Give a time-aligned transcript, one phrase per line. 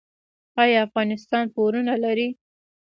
[0.61, 2.27] آیا افغانستان پورونه لري؟